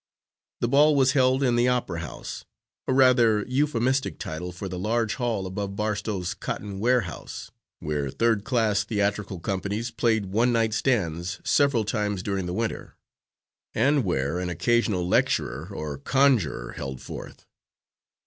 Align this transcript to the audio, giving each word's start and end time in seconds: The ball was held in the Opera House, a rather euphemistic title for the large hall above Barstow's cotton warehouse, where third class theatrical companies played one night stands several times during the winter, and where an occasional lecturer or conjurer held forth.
The 0.61 0.67
ball 0.67 0.95
was 0.95 1.11
held 1.11 1.43
in 1.43 1.55
the 1.55 1.67
Opera 1.67 1.99
House, 1.99 2.43
a 2.87 2.91
rather 2.93 3.45
euphemistic 3.47 4.17
title 4.17 4.51
for 4.51 4.67
the 4.67 4.79
large 4.79 5.13
hall 5.13 5.45
above 5.45 5.75
Barstow's 5.75 6.33
cotton 6.33 6.79
warehouse, 6.79 7.51
where 7.81 8.09
third 8.09 8.43
class 8.43 8.83
theatrical 8.83 9.39
companies 9.39 9.91
played 9.91 10.25
one 10.25 10.51
night 10.51 10.73
stands 10.73 11.39
several 11.43 11.85
times 11.85 12.23
during 12.23 12.47
the 12.47 12.51
winter, 12.53 12.95
and 13.75 14.03
where 14.03 14.39
an 14.39 14.49
occasional 14.49 15.07
lecturer 15.07 15.67
or 15.71 15.99
conjurer 15.99 16.71
held 16.71 16.99
forth. 16.99 17.45